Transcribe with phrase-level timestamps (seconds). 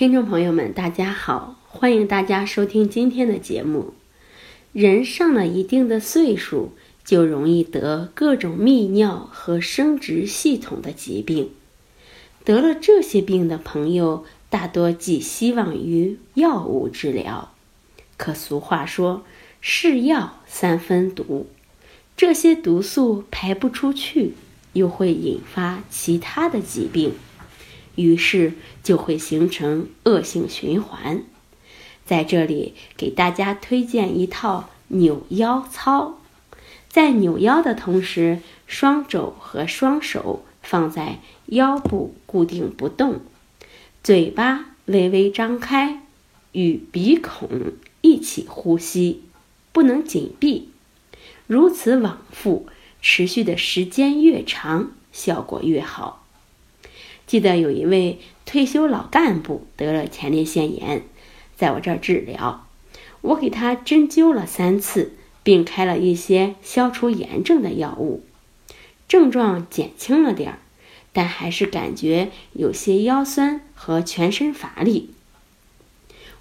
[0.00, 3.92] 听众朋友们，大家好，欢迎大家收听今天的节目。
[4.72, 6.72] 人上了一定的岁数，
[7.04, 11.50] 就容易得各种泌尿和生殖系统的疾病。
[12.46, 17.52] 得了这些病的朋友，大多寄希望于药物治疗。
[18.16, 19.22] 可俗话说
[19.60, 21.46] ：“是药三分毒”，
[22.16, 24.32] 这些毒素排不出去，
[24.72, 27.12] 又会引发其他的疾病。
[27.94, 31.22] 于是就会形成恶性循环。
[32.04, 36.18] 在这里给大家推荐一套扭腰操，
[36.88, 43.20] 在扭腰的同时，双肘和双手放在腰部固定不动，
[44.02, 46.02] 嘴巴微微张开，
[46.52, 47.48] 与鼻孔
[48.00, 49.22] 一起呼吸，
[49.72, 50.70] 不能紧闭。
[51.46, 52.66] 如此往复，
[53.00, 56.19] 持续的时间越长，效果越好。
[57.30, 61.04] 记得有一位退休老干部得了前列腺炎，
[61.56, 62.66] 在我这儿治疗，
[63.20, 65.12] 我给他针灸了三次，
[65.44, 68.24] 并开了一些消除炎症的药物，
[69.06, 70.58] 症状减轻了点儿，
[71.12, 75.10] 但还是感觉有些腰酸和全身乏力。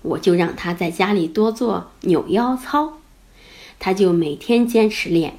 [0.01, 2.97] 我就让他在家里多做扭腰操，
[3.77, 5.35] 他就每天坚持练，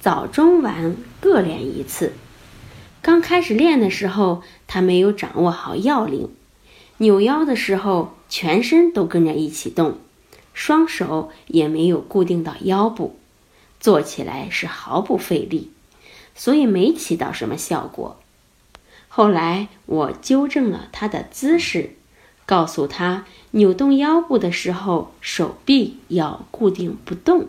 [0.00, 2.12] 早中晚各练一次。
[3.10, 6.28] 刚开始练的时候，他没有掌握好要领，
[6.98, 9.98] 扭腰的时候全身都跟着一起动，
[10.54, 13.16] 双手也没有固定到腰部，
[13.80, 15.72] 做起来是毫不费力，
[16.36, 18.16] 所以没起到什么效果。
[19.08, 21.96] 后来我纠正了他的姿势，
[22.46, 27.48] 告诉他扭动腰部的时候手臂要固定不动，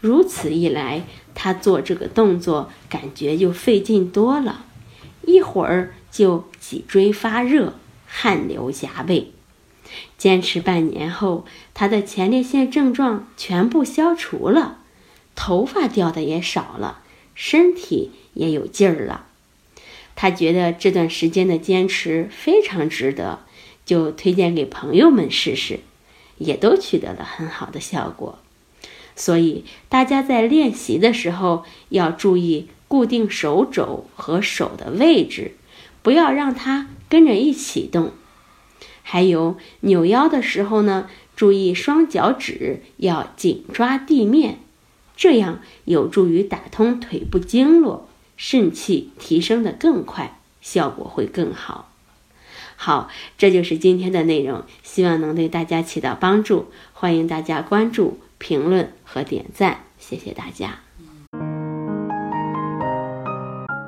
[0.00, 1.02] 如此一来。
[1.40, 4.64] 他做这个动作，感觉就费劲多了，
[5.28, 7.74] 一会儿就脊椎发热、
[8.06, 9.32] 汗流浃背。
[10.16, 11.44] 坚持半年后，
[11.74, 14.78] 他的前列腺症状全部消除了，
[15.34, 17.02] 头发掉的也少了，
[17.34, 19.26] 身体也有劲儿了。
[20.16, 23.40] 他觉得这段时间的坚持非常值得，
[23.84, 25.80] 就推荐给朋友们试试，
[26.38, 28.38] 也都取得了很好的效果。
[29.14, 35.52] 所以，大家在练习的时候要注意固定手肘和手的位置，
[36.02, 38.12] 不要让它跟着一起动。
[39.02, 44.58] 还有扭腰的时候呢，注意双脚趾要紧抓地面，
[45.16, 51.92] 这样有助于打通腿部经络，肾气提升的更快，效果会更好。
[52.76, 58.18] 好，这就是今天的内容，希望能对大家起到帮助，欢迎大家关注。
[58.40, 60.78] 评论和点赞，谢谢大家。